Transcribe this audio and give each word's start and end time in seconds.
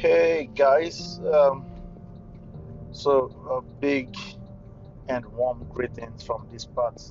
Hey 0.00 0.48
guys, 0.54 1.20
um, 1.30 1.66
so 2.90 3.28
a 3.50 3.60
big 3.82 4.16
and 5.10 5.26
warm 5.26 5.66
greetings 5.68 6.22
from 6.22 6.48
this 6.50 6.64
part 6.64 7.02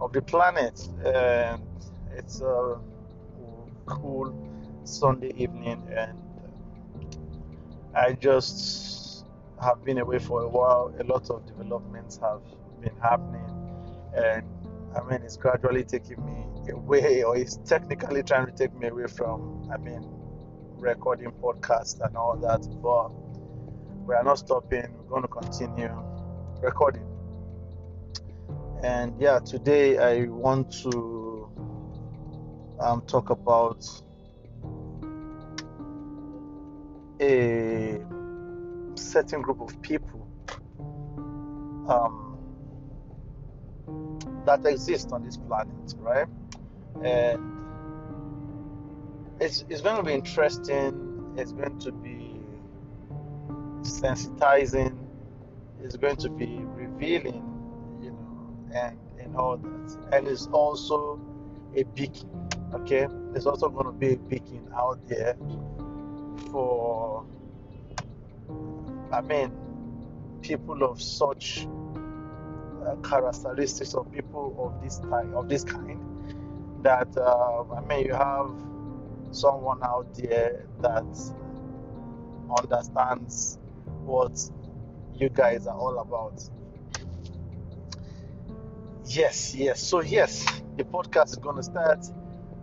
of 0.00 0.12
the 0.12 0.20
planet, 0.20 0.88
and 1.04 1.62
it's 2.10 2.40
a 2.40 2.80
cool 3.86 4.34
Sunday 4.82 5.32
evening, 5.36 5.86
and 5.96 6.18
I 7.94 8.14
just 8.14 9.24
have 9.62 9.84
been 9.84 9.98
away 9.98 10.18
for 10.18 10.42
a 10.42 10.48
while. 10.48 10.92
A 10.98 11.04
lot 11.04 11.30
of 11.30 11.46
developments 11.46 12.18
have 12.20 12.40
been 12.80 12.96
happening, 13.00 13.46
and 14.16 14.42
I 14.96 15.02
mean, 15.08 15.22
it's 15.22 15.36
gradually 15.36 15.84
taking 15.84 16.26
me 16.26 16.72
away, 16.72 17.22
or 17.22 17.36
it's 17.36 17.58
technically 17.58 18.24
trying 18.24 18.46
to 18.46 18.52
take 18.52 18.74
me 18.74 18.88
away 18.88 19.06
from, 19.06 19.70
I 19.72 19.76
mean, 19.76 20.04
recording 20.80 21.30
podcasts 21.42 22.00
and 22.04 22.16
all 22.16 22.36
that, 22.38 22.66
but 22.82 23.10
we 24.06 24.14
are 24.14 24.24
not 24.24 24.38
stopping. 24.38 24.86
We're 24.96 25.08
going 25.08 25.22
to 25.22 25.28
continue 25.28 25.94
recording. 26.62 27.06
And 28.82 29.14
yeah, 29.20 29.40
today 29.40 29.98
I 29.98 30.26
want 30.26 30.72
to 30.82 31.48
um, 32.80 33.02
talk 33.02 33.30
about 33.30 33.84
a 37.20 38.00
certain 38.94 39.42
group 39.42 39.60
of 39.60 39.80
people 39.82 40.26
um, 41.88 42.38
that 44.46 44.64
exist 44.64 45.12
on 45.12 45.24
this 45.24 45.36
planet, 45.36 45.94
right? 45.98 46.26
And 47.04 47.49
it's, 49.40 49.64
it's 49.68 49.80
going 49.80 49.96
to 49.96 50.02
be 50.02 50.12
interesting. 50.12 51.34
It's 51.36 51.52
going 51.52 51.78
to 51.80 51.92
be 51.92 52.40
sensitizing. 53.82 54.96
It's 55.82 55.96
going 55.96 56.16
to 56.16 56.28
be 56.28 56.60
revealing, 56.74 57.42
you 58.02 58.10
know, 58.10 58.78
and 58.78 58.98
and 59.18 59.36
all 59.36 59.56
that. 59.56 59.96
And 60.12 60.28
it's 60.28 60.46
also 60.48 61.18
a 61.74 61.84
beacon. 61.84 62.28
Okay, 62.74 63.08
it's 63.34 63.46
also 63.46 63.68
going 63.68 63.86
to 63.86 63.92
be 63.92 64.12
a 64.12 64.16
beacon 64.16 64.70
out 64.76 65.06
there 65.08 65.36
for, 66.52 67.24
I 69.10 69.20
mean, 69.22 69.52
people 70.42 70.82
of 70.84 71.02
such 71.02 71.66
uh, 72.86 72.94
characteristics 72.96 73.94
of 73.94 74.10
people 74.12 74.54
of 74.58 74.82
this 74.82 74.98
type 74.98 75.32
of 75.34 75.48
this 75.48 75.64
kind. 75.64 75.98
That 76.82 77.16
uh, 77.16 77.64
I 77.74 77.80
mean, 77.80 78.06
you 78.06 78.14
have 78.14 78.50
someone 79.32 79.82
out 79.82 80.14
there 80.14 80.66
that 80.80 81.04
understands 82.58 83.58
what 84.04 84.38
you 85.14 85.28
guys 85.28 85.66
are 85.66 85.76
all 85.76 85.98
about. 85.98 86.42
Yes, 89.06 89.54
yes. 89.54 89.82
So, 89.82 90.00
yes, 90.00 90.44
the 90.76 90.84
podcast 90.84 91.30
is 91.30 91.36
going 91.36 91.56
to 91.56 91.62
start. 91.62 92.06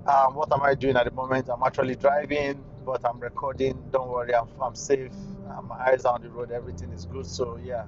Um, 0.06 0.36
what 0.36 0.52
am 0.54 0.62
I 0.64 0.73
doing 0.76 0.95
at 0.95 1.06
the 1.06 1.12
moment? 1.12 1.50
I'm 1.50 1.62
actually 1.64 1.95
driving, 1.95 2.64
but 2.86 3.02
I'm 3.06 3.20
recording. 3.20 3.78
Don't 3.92 4.08
worry, 4.10 4.34
I'm, 4.34 4.48
I'm 4.62 4.76
safe. 4.76 5.12
Um, 5.50 5.68
my 5.68 5.76
eyes 5.76 6.06
are 6.06 6.16
on 6.16 6.22
the 6.22 6.30
road. 6.30 6.52
Everything 6.52 6.92
is 6.92 7.06
good. 7.06 7.26
So, 7.26 7.60
yeah, 7.64 7.86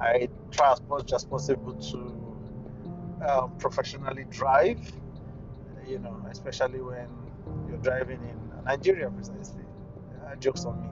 I 0.00 0.28
try 0.50 0.72
as 0.72 0.80
much 0.82 1.12
as 1.12 1.24
possible 1.24 1.74
to 1.74 3.26
um, 3.28 3.56
professionally 3.58 4.24
drive, 4.30 4.80
you 5.86 5.98
know, 5.98 6.24
especially 6.30 6.80
when 6.80 7.08
driving 7.82 8.20
in 8.22 8.64
Nigeria, 8.64 9.10
precisely. 9.10 9.62
Uh, 10.26 10.36
jokes 10.36 10.64
on 10.64 10.80
me. 10.82 10.88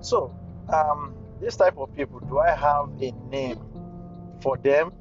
So, 0.00 0.34
um, 0.72 1.14
this 1.40 1.56
type 1.56 1.76
of 1.78 1.94
people, 1.94 2.20
do 2.20 2.38
I 2.38 2.50
have 2.50 2.90
a 3.00 3.12
name 3.30 3.60
for 4.40 4.56
them? 4.56 4.92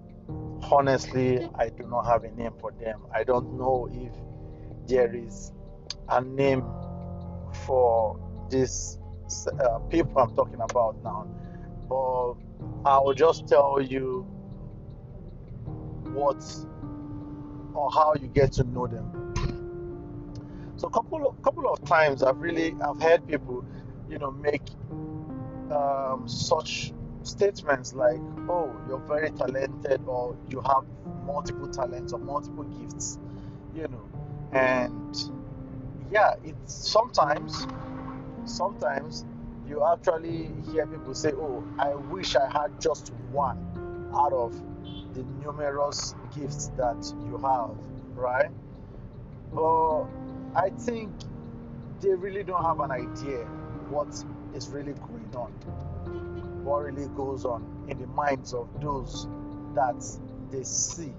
Honestly, 0.71 1.49
I 1.55 1.69
do 1.69 1.87
not 1.87 2.05
have 2.05 2.23
a 2.23 2.31
name 2.31 2.53
for 2.59 2.71
them. 2.71 3.01
I 3.13 3.23
don't 3.23 3.57
know 3.57 3.89
if 3.91 4.11
there 4.87 5.13
is 5.15 5.51
a 6.09 6.21
name 6.21 6.63
for 7.65 8.19
these 8.49 8.99
uh, 9.59 9.79
people 9.89 10.17
I'm 10.19 10.35
talking 10.35 10.59
about 10.61 11.01
now, 11.03 11.27
but 11.89 12.33
I 12.89 12.99
will 12.99 13.13
just 13.13 13.47
tell 13.47 13.81
you 13.81 14.21
what 16.13 16.43
or 17.73 17.91
how 17.91 18.13
you 18.19 18.27
get 18.27 18.53
to 18.53 18.63
know 18.63 18.87
them. 18.87 19.26
So, 20.77 20.89
couple 20.89 21.35
couple 21.41 21.67
of 21.73 21.83
times 21.85 22.21
I've 22.21 22.39
really 22.39 22.75
I've 22.81 23.01
heard 23.01 23.27
people, 23.27 23.65
you 24.07 24.19
know, 24.19 24.29
make 24.29 24.61
um, 25.71 26.27
such 26.27 26.93
statements 27.23 27.93
like, 27.93 28.21
"Oh, 28.47 28.75
you're 28.87 28.99
very 28.99 29.31
talented," 29.31 30.01
or 30.05 30.35
"You 30.49 30.61
have 30.61 30.83
multiple 31.25 31.67
talents 31.67 32.13
or 32.13 32.19
multiple 32.19 32.63
gifts," 32.63 33.17
you 33.73 33.87
know, 33.87 34.07
and 34.51 35.17
yeah, 36.11 36.35
it's 36.43 36.91
sometimes, 36.91 37.67
sometimes 38.45 39.25
you 39.67 39.83
actually 39.83 40.51
hear 40.71 40.85
people 40.85 41.15
say, 41.15 41.31
"Oh, 41.33 41.63
I 41.79 41.95
wish 41.95 42.35
I 42.35 42.47
had 42.51 42.79
just 42.79 43.11
one 43.31 43.57
out 44.15 44.31
of 44.31 44.53
the 45.15 45.23
numerous 45.41 46.13
gifts 46.35 46.67
that 46.77 47.13
you 47.25 47.37
have," 47.39 47.71
right? 48.15 48.51
But 49.51 50.05
I 50.57 50.71
think 50.71 51.11
they 52.01 52.15
really 52.15 52.43
don't 52.43 52.63
have 52.63 52.79
an 52.79 52.89
idea 52.89 53.45
what 53.91 54.07
is 54.55 54.69
really 54.69 54.93
going 54.93 55.31
on, 55.35 55.51
what 56.63 56.79
really 56.79 57.07
goes 57.09 57.45
on 57.45 57.85
in 57.87 57.99
the 57.99 58.07
minds 58.07 58.55
of 58.55 58.67
those 58.81 59.27
that 59.75 60.03
they 60.49 60.63
see 60.63 61.13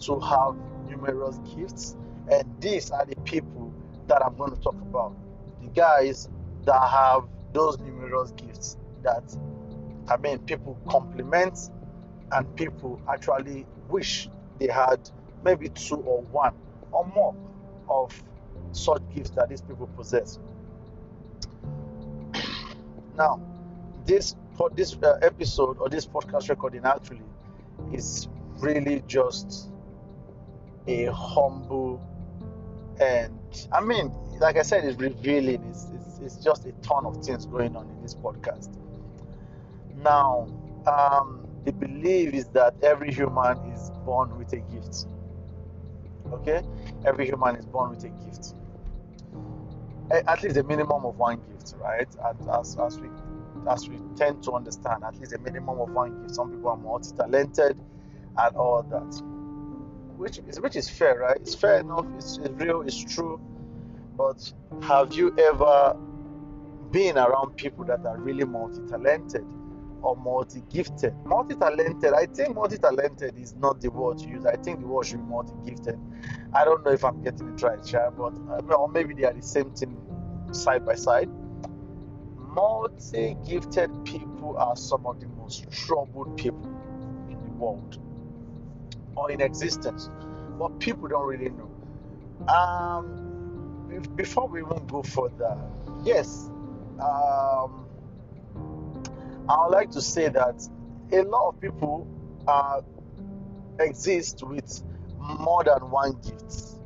to 0.00 0.20
have 0.20 0.54
numerous 0.86 1.38
gifts. 1.56 1.96
And 2.30 2.44
these 2.60 2.90
are 2.90 3.06
the 3.06 3.16
people 3.22 3.72
that 4.06 4.22
I'm 4.22 4.36
going 4.36 4.54
to 4.54 4.60
talk 4.60 4.74
about. 4.74 5.16
The 5.62 5.68
guys 5.68 6.28
that 6.66 6.86
have 6.86 7.24
those 7.54 7.78
numerous 7.78 8.32
gifts 8.32 8.76
that, 9.02 9.34
I 10.08 10.18
mean, 10.18 10.40
people 10.40 10.78
compliment 10.86 11.70
and 12.32 12.54
people 12.54 13.00
actually 13.08 13.66
wish 13.88 14.28
they 14.58 14.66
had 14.68 15.08
maybe 15.42 15.70
two 15.70 15.96
or 15.96 16.20
one 16.24 16.52
or 16.92 17.06
more 17.06 17.34
of 17.88 18.22
such 18.76 19.02
gifts 19.14 19.30
that 19.30 19.48
these 19.48 19.62
people 19.62 19.88
possess. 19.96 20.38
Now, 23.16 23.40
this 24.06 24.34
this 24.74 24.96
uh, 25.02 25.18
episode 25.22 25.78
or 25.78 25.88
this 25.88 26.06
podcast 26.06 26.48
recording 26.48 26.84
actually 26.84 27.22
is 27.92 28.28
really 28.58 29.02
just 29.06 29.70
a 30.86 31.06
humble 31.06 32.00
and 33.00 33.32
I 33.72 33.80
mean, 33.80 34.12
like 34.40 34.56
I 34.56 34.62
said, 34.62 34.84
it's 34.84 34.98
revealing. 35.00 35.64
It's, 35.68 35.88
it's, 35.94 36.18
it's 36.18 36.36
just 36.36 36.64
a 36.64 36.72
ton 36.82 37.06
of 37.06 37.24
things 37.24 37.46
going 37.46 37.74
on 37.76 37.88
in 37.88 38.02
this 38.02 38.14
podcast. 38.14 38.76
Now, 39.96 40.46
um, 40.86 41.46
the 41.64 41.72
belief 41.72 42.34
is 42.34 42.46
that 42.48 42.74
every 42.82 43.12
human 43.12 43.58
is 43.72 43.90
born 44.04 44.36
with 44.38 44.52
a 44.52 44.58
gift. 44.58 45.06
Okay, 46.32 46.62
every 47.04 47.26
human 47.26 47.56
is 47.56 47.66
born 47.66 47.90
with 47.90 48.04
a 48.04 48.08
gift 48.08 48.54
at 50.10 50.42
least 50.42 50.56
a 50.56 50.62
minimum 50.62 51.04
of 51.04 51.18
one 51.18 51.40
gift, 51.50 51.74
right? 51.80 52.08
As, 52.52 52.76
as 52.78 52.98
we 52.98 53.08
as 53.70 53.88
we 53.88 53.98
tend 54.16 54.42
to 54.42 54.52
understand, 54.52 55.04
at 55.04 55.18
least 55.18 55.32
a 55.32 55.38
minimum 55.38 55.80
of 55.80 55.90
one 55.90 56.20
gift. 56.22 56.34
Some 56.34 56.50
people 56.50 56.70
are 56.70 56.76
multi-talented 56.76 57.78
and 58.36 58.56
all 58.56 58.82
that, 58.82 59.22
which 60.16 60.38
is 60.38 60.60
which 60.60 60.76
is 60.76 60.88
fair, 60.88 61.18
right? 61.18 61.36
It's 61.36 61.54
fair 61.54 61.80
enough. 61.80 62.06
It's, 62.16 62.38
it's 62.38 62.60
real. 62.60 62.82
It's 62.82 63.02
true. 63.02 63.40
But 64.16 64.52
have 64.82 65.14
you 65.14 65.34
ever 65.38 65.96
been 66.90 67.18
around 67.18 67.56
people 67.56 67.84
that 67.86 68.04
are 68.04 68.18
really 68.18 68.44
multi-talented? 68.44 69.44
Or 70.04 70.16
multi-gifted. 70.16 71.14
Multi-talented, 71.24 72.12
I 72.12 72.26
think 72.26 72.54
multi-talented 72.54 73.38
is 73.38 73.54
not 73.54 73.80
the 73.80 73.90
word 73.90 74.18
to 74.18 74.28
use. 74.28 74.44
I 74.44 74.56
think 74.56 74.80
the 74.80 74.86
word 74.86 75.06
should 75.06 75.20
be 75.20 75.30
multi-gifted. 75.30 75.98
I 76.52 76.64
don't 76.64 76.84
know 76.84 76.92
if 76.92 77.04
I'm 77.04 77.22
getting 77.22 77.48
it 77.48 77.62
right, 77.62 77.82
Chad, 77.84 78.12
but 78.16 78.34
or 78.72 78.88
maybe 78.88 79.14
they 79.14 79.24
are 79.24 79.32
the 79.32 79.42
same 79.42 79.70
thing 79.70 79.96
side 80.52 80.84
by 80.84 80.94
side. 80.94 81.30
Multi-gifted 82.36 84.04
people 84.04 84.56
are 84.58 84.76
some 84.76 85.06
of 85.06 85.20
the 85.20 85.26
most 85.28 85.70
troubled 85.72 86.36
people 86.36 86.70
in 87.30 87.42
the 87.42 87.50
world 87.52 87.98
or 89.16 89.30
in 89.32 89.40
existence, 89.40 90.10
but 90.58 90.78
people 90.80 91.08
don't 91.08 91.26
really 91.26 91.50
know. 91.50 91.70
Um, 92.52 93.22
before 94.16 94.48
we 94.48 94.60
even 94.60 94.86
go 94.86 95.02
further, 95.02 95.56
yes, 96.04 96.50
um, 97.00 97.83
I 99.48 99.64
would 99.64 99.72
like 99.72 99.90
to 99.92 100.00
say 100.00 100.28
that 100.28 100.68
a 101.12 101.22
lot 101.22 101.48
of 101.48 101.60
people 101.60 102.06
uh, 102.46 102.80
exist 103.78 104.42
with 104.42 104.82
more 105.18 105.64
than 105.64 105.90
one 105.90 106.12
gift. 106.22 106.80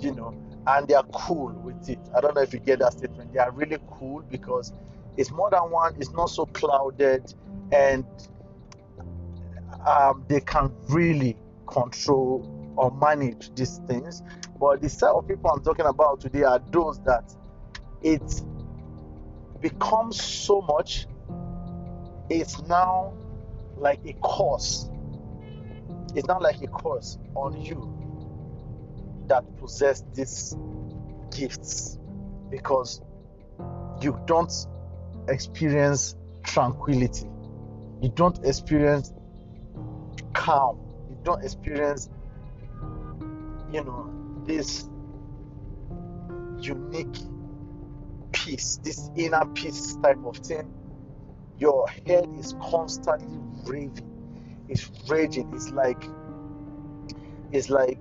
You 0.00 0.14
know, 0.14 0.34
and 0.66 0.88
they 0.88 0.94
are 0.94 1.06
cool 1.12 1.52
with 1.52 1.88
it. 1.88 1.98
I 2.16 2.20
don't 2.20 2.34
know 2.34 2.42
if 2.42 2.52
you 2.52 2.60
get 2.60 2.78
that 2.78 2.92
statement. 2.92 3.32
They 3.32 3.38
are 3.38 3.50
really 3.50 3.78
cool 3.90 4.22
because 4.30 4.72
it's 5.16 5.30
more 5.30 5.50
than 5.50 5.70
one, 5.70 5.94
it's 5.98 6.12
not 6.12 6.30
so 6.30 6.46
clouded, 6.46 7.34
and 7.72 8.06
um, 9.86 10.24
they 10.28 10.40
can 10.40 10.72
really 10.88 11.36
control 11.66 12.74
or 12.76 12.90
manage 12.92 13.54
these 13.54 13.78
things. 13.86 14.22
But 14.58 14.80
the 14.80 14.88
set 14.88 15.10
of 15.10 15.26
people 15.28 15.50
I'm 15.50 15.62
talking 15.62 15.86
about 15.86 16.20
today 16.20 16.42
are 16.42 16.62
those 16.70 17.00
that 17.00 17.34
it 18.02 18.42
becomes 19.60 20.22
so 20.22 20.62
much, 20.62 21.06
it's 22.30 22.62
now 22.62 23.12
like 23.76 24.00
a 24.06 24.14
curse. 24.24 24.88
It's 26.14 26.26
not 26.26 26.40
like 26.40 26.62
a 26.62 26.68
curse 26.68 27.18
on 27.34 27.60
you 27.60 27.96
that 29.26 29.44
possess 29.58 30.04
these 30.14 30.56
gifts 31.36 31.98
because 32.50 33.02
you 34.00 34.18
don't 34.26 34.52
experience 35.28 36.16
tranquility. 36.44 37.26
You 38.00 38.08
don't 38.10 38.38
experience 38.44 39.12
calm. 40.32 40.78
You 41.08 41.18
don't 41.22 41.44
experience, 41.44 42.08
you 43.72 43.84
know, 43.84 44.10
this 44.46 44.88
unique 46.60 47.16
peace, 48.32 48.80
this 48.82 49.10
inner 49.16 49.44
peace 49.54 49.96
type 50.02 50.24
of 50.24 50.36
thing. 50.38 50.72
Your 51.60 51.86
head 51.88 52.26
is 52.38 52.54
constantly 52.60 53.38
raving. 53.64 54.64
It's 54.68 54.90
raging. 55.08 55.52
It's 55.54 55.70
like 55.70 56.02
it's 57.52 57.70
like 57.70 57.98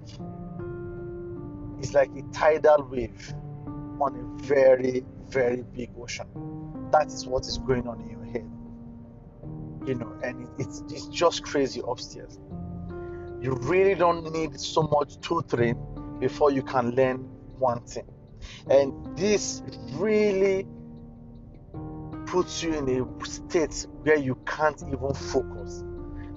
it's 1.79 1.93
like 1.93 2.09
a 2.15 2.21
tidal 2.33 2.87
wave 2.89 3.33
on 4.01 4.15
a 4.15 4.43
very, 4.43 5.05
very 5.27 5.63
big 5.75 5.91
ocean. 5.99 6.27
That 6.91 7.07
is 7.07 7.27
what 7.27 7.45
is 7.45 7.57
going 7.57 7.87
on 7.87 8.01
in 8.01 8.09
your 8.09 8.25
head. 8.25 8.49
You 9.87 9.95
know, 9.95 10.13
and 10.23 10.41
it, 10.43 10.49
it's, 10.59 10.83
it's 10.89 11.07
just 11.07 11.43
crazy 11.43 11.81
upstairs. 11.87 12.39
You 13.41 13.53
really 13.61 13.95
don't 13.95 14.31
need 14.31 14.59
so 14.59 14.83
much 14.83 15.19
tutoring 15.21 15.77
before 16.19 16.51
you 16.51 16.61
can 16.61 16.91
learn 16.91 17.17
one 17.57 17.81
thing. 17.81 18.07
And 18.69 19.17
this 19.17 19.61
really 19.93 20.67
puts 22.29 22.61
you 22.61 22.73
in 22.73 22.87
a 22.87 23.25
state 23.25 23.87
where 24.03 24.17
you 24.17 24.35
can't 24.45 24.81
even 24.83 25.13
focus. 25.13 25.83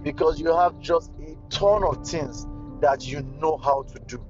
Because 0.03 0.41
you 0.41 0.55
have 0.57 0.79
just 0.81 1.13
a 1.21 1.37
ton 1.51 1.85
of 1.85 2.07
things 2.07 2.47
that 2.81 3.07
you 3.07 3.23
know 3.41 3.59
how 3.59 3.83
to 3.83 3.99
do. 4.01 4.25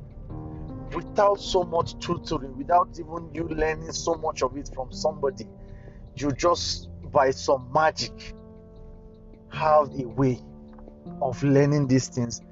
Without 0.94 1.41
so 1.41 1.62
much 1.62 1.99
tutoring, 1.99 2.56
without 2.59 2.88
even 2.99 3.31
you 3.32 3.44
learning 3.49 3.93
so 3.93 4.14
much 4.17 4.43
of 4.43 4.56
it 4.56 4.70
from 4.75 4.93
somebody, 4.93 5.47
you 6.17 6.32
just 6.32 6.91
by 7.12 7.31
some 7.31 7.70
magic 7.73 8.35
have 9.50 9.88
a 9.99 10.06
way 10.06 10.41
of 11.23 11.43
learning 11.43 11.87
these 11.87 12.09
things 12.09 12.43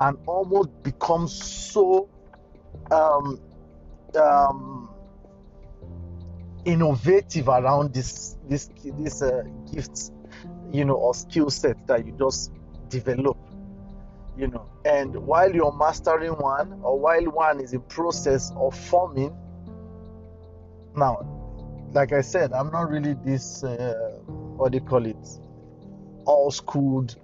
and 0.00 0.16
almost 0.26 0.68
become 0.82 1.26
so 1.26 2.08
um, 2.90 3.40
um, 4.14 4.77
innovative 6.68 7.48
around 7.48 7.94
this 7.94 8.36
this 8.48 8.70
this 8.98 9.22
uh, 9.22 9.42
gifts, 9.72 10.12
you 10.70 10.84
know, 10.84 10.94
or 10.94 11.14
skill 11.14 11.50
set 11.50 11.86
that 11.86 12.06
you 12.06 12.12
just 12.18 12.52
develop 12.88 13.36
you 14.36 14.46
know. 14.46 14.66
And 14.84 15.16
while 15.26 15.52
you're 15.52 15.72
mastering 15.72 16.32
one 16.32 16.80
or 16.82 16.98
while 16.98 17.24
one 17.24 17.60
is 17.60 17.72
in 17.72 17.80
process 17.82 18.52
of 18.56 18.78
forming 18.78 19.36
now 20.98 21.16
like 21.92 22.12
i 22.12 22.20
said 22.20 22.52
i'm 22.52 22.70
not 22.70 22.90
really 22.90 23.14
this 23.24 23.64
uh, 23.64 23.94
what 24.56 24.72
do 24.72 24.78
you 24.78 24.84
call 24.84 25.06
it 25.06 25.28
all 26.26 26.50
schooled 26.50 27.16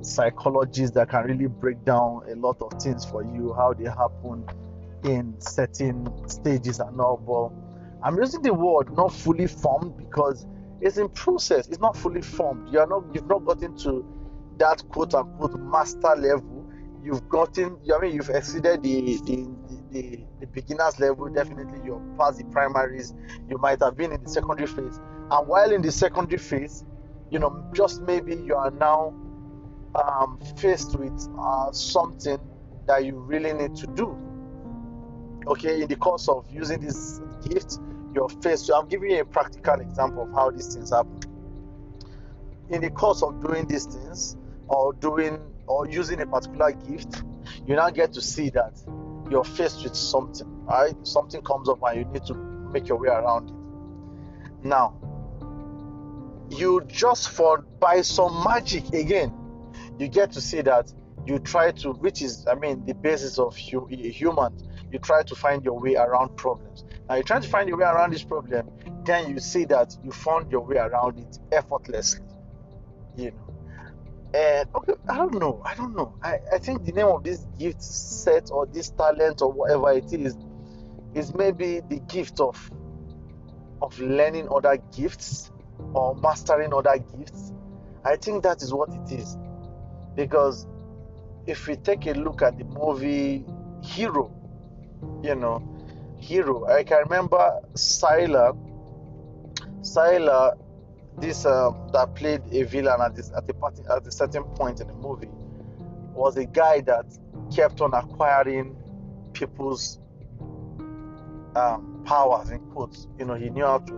psychologist 0.00 0.94
that 0.94 1.08
can 1.10 1.24
really 1.24 1.46
break 1.46 1.84
down 1.84 2.22
a 2.30 2.34
lot 2.36 2.60
of 2.62 2.72
things 2.80 3.04
for 3.04 3.22
you 3.24 3.52
how 3.54 3.72
they 3.72 3.84
happen 3.84 4.44
in 5.04 5.34
certain 5.40 6.08
stages 6.28 6.80
and 6.80 7.00
all 7.00 7.16
but 7.16 7.65
i'm 8.02 8.16
using 8.16 8.42
the 8.42 8.52
word 8.52 8.90
not 8.96 9.12
fully 9.12 9.46
formed 9.46 9.96
because 9.96 10.46
it's 10.80 10.98
in 10.98 11.08
process. 11.08 11.68
It's 11.68 11.78
not 11.80 11.96
fully 11.96 12.22
formed. 12.22 12.68
You 12.72 12.80
are 12.80 12.86
not 12.86 13.04
you've 13.14 13.26
not 13.26 13.44
gotten 13.44 13.76
to 13.78 14.04
that 14.58 14.82
quote 14.90 15.14
unquote 15.14 15.58
master 15.58 16.14
level. 16.16 16.70
You've 17.02 17.28
gotten 17.28 17.78
i 17.94 18.00
mean 18.00 18.14
you've 18.14 18.30
exceeded 18.30 18.82
the 18.82 19.18
the, 19.24 19.48
the, 19.90 20.24
the 20.40 20.46
beginners 20.46 20.98
level. 21.00 21.28
Definitely 21.28 21.80
you're 21.84 22.02
past 22.18 22.38
the 22.38 22.44
primaries. 22.44 23.14
You 23.48 23.58
might 23.58 23.80
have 23.80 23.96
been 23.96 24.12
in 24.12 24.22
the 24.22 24.28
secondary 24.28 24.66
phase. 24.66 25.00
And 25.30 25.48
while 25.48 25.72
in 25.72 25.82
the 25.82 25.92
secondary 25.92 26.38
phase 26.38 26.84
you 27.30 27.38
know 27.38 27.64
just 27.74 28.02
maybe 28.02 28.36
you 28.36 28.54
are 28.54 28.70
now 28.70 29.14
um, 29.94 30.38
faced 30.58 30.96
with 30.98 31.28
uh, 31.40 31.72
something 31.72 32.38
that 32.86 33.04
you 33.04 33.18
really 33.18 33.52
need 33.52 33.74
to 33.76 33.86
do 33.88 34.16
okay 35.46 35.82
in 35.82 35.88
the 35.88 35.96
course 35.96 36.28
of 36.28 36.46
using 36.50 36.80
this 36.80 37.20
gift 37.48 37.78
you're 38.14 38.28
faced 38.28 38.70
i'm 38.70 38.88
giving 38.88 39.10
you 39.10 39.20
a 39.20 39.24
practical 39.24 39.74
example 39.74 40.22
of 40.22 40.32
how 40.32 40.50
these 40.50 40.74
things 40.74 40.90
happen 40.90 41.20
in 42.70 42.80
the 42.80 42.90
course 42.90 43.22
of 43.22 43.40
doing 43.40 43.66
these 43.66 43.86
things 43.86 44.36
or 44.68 44.92
doing 44.94 45.38
or 45.66 45.88
using 45.88 46.20
a 46.20 46.26
particular 46.26 46.72
gift, 46.72 47.22
you 47.66 47.74
now 47.74 47.90
get 47.90 48.12
to 48.12 48.20
see 48.20 48.50
that 48.50 48.80
you're 49.30 49.44
faced 49.44 49.82
with 49.82 49.94
something, 49.94 50.46
right? 50.64 50.94
Something 51.06 51.42
comes 51.42 51.68
up 51.68 51.78
and 51.82 51.98
you 51.98 52.04
need 52.12 52.24
to 52.26 52.34
make 52.34 52.88
your 52.88 52.98
way 52.98 53.08
around 53.08 53.50
it. 53.50 54.66
Now, 54.66 54.96
you 56.50 56.82
just 56.86 57.30
for 57.30 57.58
by 57.58 58.02
some 58.02 58.44
magic 58.44 58.92
again, 58.92 59.32
you 59.98 60.08
get 60.08 60.32
to 60.32 60.40
see 60.40 60.60
that 60.62 60.92
you 61.26 61.40
try 61.40 61.72
to, 61.72 61.92
which 61.92 62.22
is, 62.22 62.46
I 62.46 62.54
mean, 62.54 62.84
the 62.86 62.94
basis 62.94 63.38
of 63.38 63.56
hu- 63.56 63.86
human, 63.88 64.56
you 64.92 64.98
try 64.98 65.22
to 65.22 65.34
find 65.34 65.64
your 65.64 65.78
way 65.78 65.96
around 65.96 66.36
problems. 66.36 66.84
Now, 67.08 67.16
you're 67.16 67.24
trying 67.24 67.42
to 67.42 67.48
find 67.48 67.68
your 67.68 67.78
way 67.78 67.84
around 67.84 68.12
this 68.12 68.22
problem, 68.22 68.70
then 69.04 69.30
you 69.30 69.38
see 69.38 69.64
that 69.66 69.96
you 70.02 70.10
found 70.10 70.50
your 70.50 70.60
way 70.60 70.76
around 70.76 71.18
it 71.18 71.38
effortlessly, 71.52 72.24
you 73.16 73.30
know 73.30 73.46
and 74.36 74.68
okay, 74.74 74.92
I 75.08 75.16
don't 75.16 75.34
know. 75.34 75.62
I 75.64 75.74
don't 75.74 75.96
know. 75.96 76.14
I, 76.22 76.38
I 76.52 76.58
think 76.58 76.84
the 76.84 76.92
name 76.92 77.06
of 77.06 77.24
this 77.24 77.46
gift 77.58 77.82
set 77.82 78.50
or 78.50 78.66
this 78.66 78.90
talent 78.90 79.40
or 79.40 79.50
whatever 79.50 79.92
it 79.92 80.12
is 80.12 80.36
is 81.14 81.34
maybe 81.34 81.80
the 81.88 82.00
gift 82.00 82.40
of 82.40 82.70
of 83.80 83.98
learning 83.98 84.48
other 84.54 84.76
gifts 84.94 85.50
or 85.94 86.14
mastering 86.16 86.74
other 86.74 86.98
gifts. 86.98 87.52
I 88.04 88.16
think 88.16 88.42
that 88.42 88.60
is 88.60 88.74
what 88.74 88.90
it 88.90 89.10
is. 89.10 89.38
Because 90.14 90.66
if 91.46 91.66
we 91.66 91.76
take 91.76 92.06
a 92.06 92.12
look 92.12 92.42
at 92.42 92.58
the 92.58 92.64
movie 92.64 93.44
Hero, 93.82 94.34
you 95.22 95.34
know, 95.34 95.62
Hero, 96.18 96.66
I 96.66 96.82
can 96.82 97.02
remember 97.04 97.60
Sylar. 97.74 98.56
Sylar 99.82 100.56
this 101.18 101.46
uh, 101.46 101.70
that 101.92 102.14
played 102.14 102.42
a 102.52 102.62
villain 102.64 103.00
at 103.00 103.14
this 103.14 103.30
at 103.34 103.48
a 103.48 103.54
party, 103.54 103.82
at 103.90 104.06
a 104.06 104.12
certain 104.12 104.44
point 104.44 104.80
in 104.80 104.86
the 104.86 104.94
movie 104.94 105.28
was 106.14 106.36
a 106.36 106.44
guy 106.44 106.80
that 106.80 107.06
kept 107.54 107.80
on 107.80 107.94
acquiring 107.94 108.76
people's 109.32 109.98
um, 111.54 112.02
powers 112.04 112.50
in 112.50 112.58
quotes. 112.70 113.06
You 113.18 113.26
know, 113.26 113.34
he 113.34 113.50
knew 113.50 113.64
how 113.64 113.78
to 113.78 113.94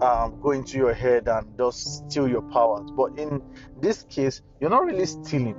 um, 0.00 0.40
go 0.40 0.50
into 0.50 0.76
your 0.76 0.92
head 0.92 1.28
and 1.28 1.56
just 1.56 2.08
steal 2.10 2.28
your 2.28 2.42
powers. 2.42 2.90
But 2.90 3.18
in 3.18 3.42
this 3.80 4.02
case, 4.04 4.42
you're 4.60 4.70
not 4.70 4.84
really 4.84 5.06
stealing. 5.06 5.56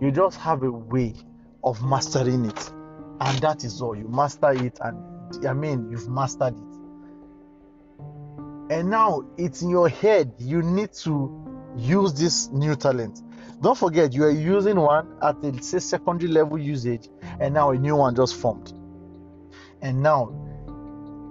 You 0.00 0.10
just 0.10 0.38
have 0.38 0.62
a 0.62 0.70
way 0.70 1.14
of 1.62 1.82
mastering 1.84 2.46
it, 2.46 2.72
and 3.20 3.38
that 3.38 3.64
is 3.64 3.80
all. 3.80 3.96
You 3.96 4.08
master 4.08 4.52
it, 4.52 4.78
and 4.80 5.46
I 5.46 5.52
mean, 5.52 5.90
you've 5.90 6.08
mastered 6.08 6.54
it. 6.54 6.68
And 8.70 8.90
now 8.90 9.24
it's 9.36 9.62
in 9.62 9.70
your 9.70 9.88
head. 9.88 10.34
You 10.38 10.62
need 10.62 10.92
to 11.04 11.72
use 11.76 12.12
this 12.12 12.48
new 12.50 12.76
talent. 12.76 13.22
Don't 13.60 13.76
forget 13.76 14.12
you 14.12 14.24
are 14.24 14.30
using 14.30 14.78
one 14.78 15.16
at 15.22 15.40
the 15.42 15.60
say 15.62 15.78
secondary 15.78 16.30
level 16.30 16.58
usage 16.58 17.08
and 17.40 17.54
now 17.54 17.70
a 17.70 17.76
new 17.76 17.96
one 17.96 18.14
just 18.14 18.36
formed. 18.36 18.72
And 19.80 20.02
now 20.02 20.32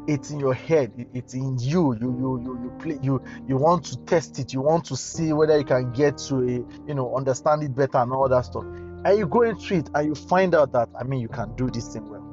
it's 0.07 0.31
in 0.31 0.39
your 0.39 0.53
head. 0.53 0.91
It's 1.13 1.33
in 1.33 1.57
you. 1.59 1.95
You 1.95 2.17
you 2.19 2.41
you 2.43 2.59
you 2.63 2.73
play 2.79 2.99
you 3.01 3.21
you 3.47 3.57
want 3.57 3.85
to 3.85 3.97
test 4.05 4.39
it. 4.39 4.51
You 4.51 4.61
want 4.61 4.85
to 4.85 4.97
see 4.97 5.31
whether 5.31 5.57
you 5.57 5.65
can 5.65 5.91
get 5.93 6.17
to 6.29 6.37
a 6.37 6.87
you 6.87 6.95
know 6.95 7.15
understand 7.15 7.63
it 7.63 7.75
better 7.75 7.99
and 7.99 8.11
all 8.11 8.27
that 8.29 8.45
stuff 8.45 8.65
and 9.05 9.17
you 9.17 9.27
go 9.27 9.41
into 9.41 9.75
it 9.75 9.89
and 9.93 10.07
you 10.07 10.15
find 10.15 10.55
out 10.55 10.71
that 10.71 10.89
i 10.99 11.03
mean 11.03 11.19
you 11.19 11.29
can 11.29 11.55
do 11.55 11.69
this 11.69 11.93
thing 11.93 12.09
well 12.09 12.27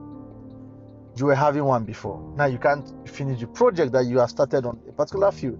you 1.16 1.26
were 1.26 1.34
having 1.34 1.64
one 1.64 1.84
before. 1.84 2.20
Now 2.36 2.46
you 2.46 2.58
can't 2.58 3.08
finish 3.08 3.40
the 3.40 3.46
project 3.46 3.92
that 3.92 4.06
you 4.06 4.18
have 4.18 4.30
started 4.30 4.66
on 4.66 4.80
a 4.88 4.92
particular 4.92 5.30
field. 5.30 5.58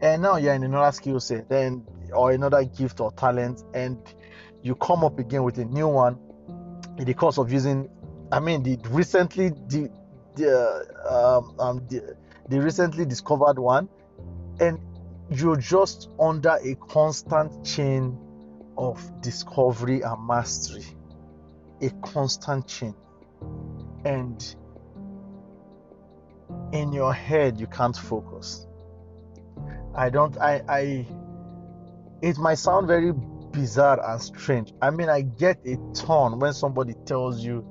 And 0.00 0.22
now 0.22 0.36
you're 0.36 0.54
in 0.54 0.64
another 0.64 0.90
skill 0.92 1.20
set, 1.20 1.48
then 1.48 1.84
or 2.12 2.32
another 2.32 2.64
gift 2.64 3.00
or 3.00 3.12
talent, 3.12 3.62
and 3.74 3.98
you 4.62 4.74
come 4.74 5.04
up 5.04 5.18
again 5.18 5.44
with 5.44 5.58
a 5.58 5.64
new 5.64 5.88
one 5.88 6.18
in 6.98 7.04
the 7.04 7.14
course 7.14 7.38
of 7.38 7.52
using 7.52 7.88
I 8.30 8.40
mean 8.40 8.62
the 8.62 8.78
recently 8.88 9.50
the 9.68 9.90
the, 10.34 10.86
um, 11.08 11.60
um, 11.60 11.86
the, 11.88 12.16
they 12.48 12.58
recently 12.58 13.04
discovered 13.04 13.58
one, 13.58 13.88
and 14.60 14.80
you're 15.30 15.56
just 15.56 16.08
under 16.18 16.58
a 16.62 16.74
constant 16.88 17.64
chain 17.64 18.18
of 18.82 19.20
discovery 19.20 20.02
and 20.02 20.26
mastery. 20.26 20.84
A 21.80 21.90
constant 22.02 22.66
chain. 22.66 22.94
And 24.04 24.54
in 26.72 26.92
your 26.92 27.12
head, 27.12 27.60
you 27.60 27.66
can't 27.66 27.96
focus. 27.96 28.66
I 29.94 30.10
don't, 30.10 30.36
I, 30.38 30.62
I, 30.68 31.06
it 32.22 32.38
might 32.38 32.54
sound 32.54 32.86
very 32.86 33.12
bizarre 33.52 34.00
and 34.12 34.20
strange. 34.20 34.72
I 34.80 34.90
mean, 34.90 35.08
I 35.08 35.22
get 35.22 35.60
a 35.66 35.76
ton 35.94 36.38
when 36.40 36.52
somebody 36.52 36.94
tells 37.04 37.44
you, 37.44 37.64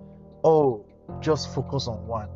oh, 0.43 0.85
just 1.19 1.53
focus 1.53 1.87
on 1.87 2.05
one. 2.07 2.29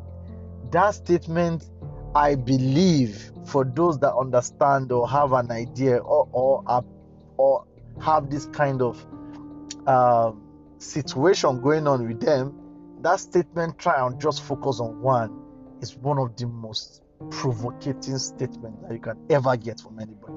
That 0.70 0.94
statement, 0.94 1.70
I 2.14 2.34
believe, 2.34 3.30
for 3.46 3.64
those 3.64 3.98
that 4.00 4.14
understand 4.14 4.90
or 4.92 5.08
have 5.08 5.32
an 5.32 5.50
idea 5.50 5.98
or 5.98 6.28
or, 6.32 6.84
or 7.36 7.64
have 8.00 8.30
this 8.30 8.46
kind 8.46 8.82
of 8.82 9.04
um, 9.86 10.42
situation 10.78 11.60
going 11.60 11.86
on 11.86 12.06
with 12.06 12.20
them, 12.20 12.54
that 13.02 13.20
statement, 13.20 13.78
try 13.78 14.04
and 14.06 14.20
just 14.20 14.42
focus 14.42 14.80
on 14.80 15.00
one, 15.00 15.42
is 15.80 15.96
one 15.96 16.18
of 16.18 16.36
the 16.36 16.46
most 16.46 17.02
provocating 17.30 18.18
statements 18.18 18.82
that 18.82 18.92
you 18.92 19.00
can 19.00 19.18
ever 19.30 19.56
get 19.56 19.80
from 19.80 19.98
anybody. 19.98 20.34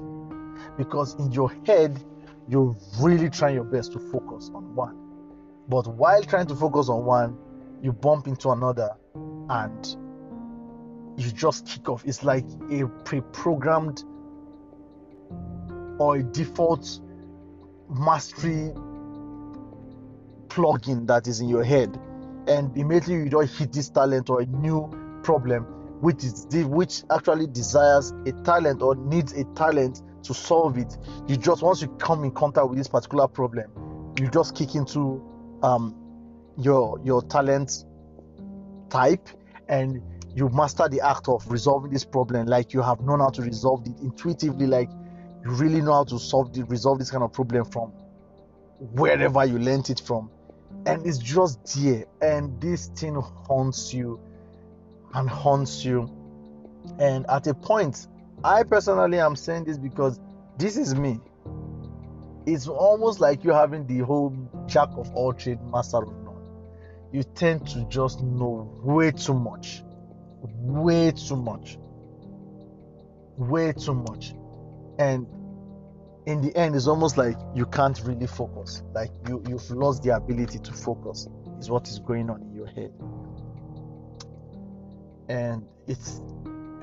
Because 0.76 1.14
in 1.14 1.32
your 1.32 1.52
head, 1.66 2.02
you're 2.48 2.76
really 3.00 3.30
trying 3.30 3.54
your 3.54 3.64
best 3.64 3.92
to 3.92 3.98
focus 3.98 4.50
on 4.54 4.74
one. 4.74 4.96
But 5.68 5.86
while 5.86 6.22
trying 6.22 6.46
to 6.46 6.54
focus 6.54 6.88
on 6.88 7.04
one, 7.04 7.38
you 7.82 7.92
bump 7.92 8.26
into 8.26 8.50
another 8.50 8.90
and 9.48 9.96
you 11.16 11.30
just 11.30 11.66
kick 11.66 11.88
off. 11.88 12.04
It's 12.04 12.24
like 12.24 12.44
a 12.70 12.86
pre 13.04 13.20
programmed 13.32 14.04
or 15.98 16.16
a 16.16 16.22
default 16.22 17.00
mastery 17.90 18.72
plugin 20.48 21.06
that 21.06 21.26
is 21.26 21.40
in 21.40 21.48
your 21.48 21.64
head. 21.64 21.98
And 22.46 22.76
immediately 22.76 23.16
you 23.16 23.28
don't 23.28 23.50
hit 23.50 23.72
this 23.72 23.88
talent 23.88 24.30
or 24.30 24.40
a 24.40 24.46
new 24.46 25.20
problem, 25.22 25.64
which 26.00 26.24
is 26.24 26.46
which 26.66 27.02
actually 27.10 27.46
desires 27.46 28.12
a 28.26 28.32
talent 28.44 28.82
or 28.82 28.94
needs 28.96 29.32
a 29.32 29.44
talent 29.54 30.02
to 30.24 30.34
solve 30.34 30.78
it. 30.78 30.96
You 31.28 31.36
just 31.36 31.62
once 31.62 31.82
you 31.82 31.88
come 31.98 32.24
in 32.24 32.30
contact 32.32 32.68
with 32.68 32.78
this 32.78 32.88
particular 32.88 33.28
problem, 33.28 34.14
you 34.18 34.28
just 34.28 34.56
kick 34.56 34.74
into 34.74 35.22
um, 35.62 35.94
your 36.58 37.00
your 37.04 37.22
talent 37.22 37.84
type 38.88 39.28
and 39.68 40.02
you 40.34 40.48
master 40.50 40.88
the 40.88 41.00
act 41.00 41.28
of 41.28 41.48
resolving 41.50 41.90
this 41.90 42.04
problem 42.04 42.46
like 42.46 42.72
you 42.72 42.82
have 42.82 43.00
known 43.00 43.20
how 43.20 43.30
to 43.30 43.42
resolve 43.42 43.86
it 43.86 43.98
intuitively 44.00 44.66
like 44.66 44.90
you 45.44 45.50
really 45.52 45.80
know 45.80 45.94
how 45.94 46.04
to 46.04 46.18
solve 46.18 46.52
the 46.52 46.64
resolve 46.64 46.98
this 46.98 47.10
kind 47.10 47.22
of 47.22 47.32
problem 47.32 47.64
from 47.64 47.92
wherever 48.80 49.44
you 49.44 49.58
learned 49.58 49.90
it 49.90 50.00
from. 50.00 50.30
And 50.86 51.06
it's 51.06 51.18
just 51.18 51.76
there. 51.76 52.04
And 52.22 52.60
this 52.60 52.88
thing 52.88 53.14
haunts 53.14 53.92
you 53.92 54.20
and 55.14 55.28
haunts 55.28 55.84
you. 55.84 56.10
And 56.98 57.26
at 57.28 57.46
a 57.46 57.54
point 57.54 58.06
i 58.42 58.62
personally 58.62 59.18
am 59.18 59.36
saying 59.36 59.64
this 59.64 59.76
because 59.76 60.18
this 60.58 60.76
is 60.76 60.94
me. 60.94 61.20
It's 62.46 62.68
almost 62.68 63.20
like 63.20 63.44
you 63.44 63.52
having 63.52 63.86
the 63.86 63.98
whole 63.98 64.34
jack 64.66 64.88
of 64.96 65.14
all 65.14 65.32
trade 65.34 65.58
master 65.70 65.98
of 65.98 66.08
none. 66.24 66.42
You 67.12 67.22
tend 67.22 67.66
to 67.68 67.84
just 67.84 68.22
know 68.22 68.70
way 68.82 69.10
too 69.10 69.34
much. 69.34 69.82
Way 70.42 71.12
too 71.12 71.36
much. 71.36 71.78
Way 73.36 73.72
too 73.72 73.94
much 73.94 74.34
and 75.00 75.26
in 76.26 76.42
the 76.42 76.54
end 76.56 76.76
it's 76.76 76.86
almost 76.86 77.16
like 77.16 77.36
you 77.54 77.64
can't 77.66 78.00
really 78.04 78.26
focus. 78.26 78.82
Like 78.94 79.10
you 79.26 79.42
you've 79.48 79.68
lost 79.70 80.02
the 80.02 80.14
ability 80.14 80.58
to 80.58 80.72
focus 80.72 81.26
is 81.58 81.70
what 81.70 81.88
is 81.88 81.98
going 81.98 82.28
on 82.28 82.42
in 82.42 82.54
your 82.54 82.66
head. 82.66 82.92
And 85.28 85.64
it's 85.86 86.20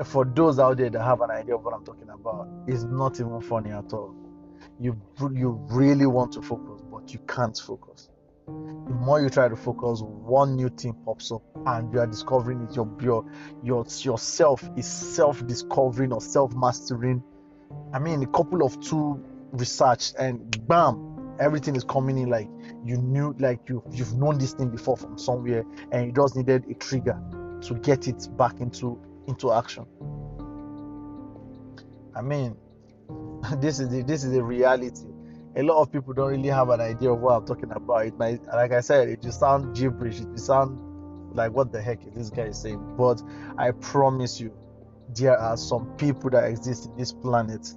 for 0.04 0.26
those 0.26 0.58
out 0.58 0.78
there 0.78 0.90
that 0.90 1.02
have 1.02 1.22
an 1.22 1.32
idea 1.32 1.56
of 1.56 1.64
what 1.64 1.74
i'm 1.74 1.84
talking 1.84 2.08
about 2.10 2.48
it's 2.68 2.84
not 2.84 3.20
even 3.20 3.40
funny 3.42 3.72
at 3.72 3.94
all. 3.94 4.16
You 4.80 5.00
you 5.34 5.64
really 5.70 6.08
want 6.08 6.34
to 6.34 6.42
focus 6.42 6.82
but 6.92 7.14
you 7.14 7.20
can't 7.28 7.58
focus. 7.58 8.10
The 8.48 8.94
more 8.94 9.22
you 9.22 9.30
try 9.30 9.48
to 9.48 9.56
focus 9.56 10.02
one 10.02 10.56
new 10.56 10.70
thing 10.70 10.96
pops 11.06 11.32
up 11.32 11.44
and 11.68 11.94
you 11.94 12.00
are 12.00 12.08
discovering 12.08 12.62
it. 12.62 12.76
Your 12.76 12.90
your 13.00 13.26
your 13.64 13.86
yourself 14.02 14.68
is 14.76 14.88
self-discovering 14.88 16.14
or 16.14 16.22
self-mastering 16.22 17.24
i 17.94 18.00
mean 18.00 18.24
a 18.24 18.28
couple 18.28 18.64
of 18.64 18.80
two 18.82 19.24
research 19.52 20.14
and 20.20 20.68
bam 20.68 21.36
everything 21.40 21.76
is 21.76 21.84
coming 21.84 22.18
in 22.18 22.30
like 22.30 22.48
you 22.86 22.98
knew 22.98 23.36
like 23.40 23.60
you 23.70 23.84
you've 23.92 24.14
known 24.16 24.38
this 24.38 24.54
thing 24.54 24.70
before 24.70 24.98
from 24.98 25.18
somewhere 25.18 25.64
and 25.92 26.06
you 26.06 26.12
just 26.12 26.36
needed 26.36 26.66
a 26.70 26.74
trigger 26.76 27.20
to 27.62 27.74
get 27.76 28.08
it 28.08 28.28
back 28.38 28.60
into 28.60 29.00
into 29.28 29.52
action. 29.52 29.86
I 32.16 32.22
mean 32.22 32.56
this 33.62 33.80
is 33.80 33.90
the, 33.90 34.04
this 34.04 34.24
is 34.24 34.32
the 34.32 34.44
reality. 34.44 35.06
A 35.56 35.64
lot 35.64 35.82
of 35.82 35.92
people 35.92 36.14
don't 36.14 36.30
really 36.30 36.50
have 36.50 36.70
an 36.70 36.82
idea 36.82 37.12
of 37.12 37.20
what 37.20 37.34
i'm 37.34 37.46
talking 37.46 37.72
about. 37.72 38.06
It 38.06 38.18
might 38.18 38.44
like 38.46 38.72
i 38.72 38.82
said 38.82 39.10
it 39.10 39.22
just 39.22 39.40
sound 39.40 39.76
gibberish. 39.76 40.20
It 40.20 40.32
just 40.32 40.46
sound 40.46 41.36
like 41.36 41.52
what 41.52 41.72
the 41.72 41.82
heck 41.82 42.06
is 42.06 42.14
this 42.14 42.30
guy 42.30 42.52
saying? 42.52 42.96
But 42.98 43.22
i 43.58 43.72
promise 43.72 44.40
you 44.40 44.54
there 45.18 45.38
are 45.38 45.58
some 45.58 45.86
people 45.98 46.30
that 46.32 46.46
exist 46.46 46.88
in 46.88 46.98
this 46.98 47.12
planet 47.14 47.74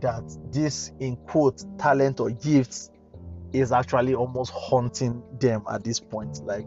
that 0.00 0.24
this 0.52 0.92
in 1.00 1.16
quote 1.16 1.64
talent 1.78 2.20
or 2.20 2.30
gifts 2.30 2.90
is 3.52 3.72
actually 3.72 4.14
almost 4.14 4.52
haunting 4.52 5.22
them 5.40 5.62
at 5.70 5.84
this 5.84 6.00
point. 6.00 6.44
Like 6.44 6.66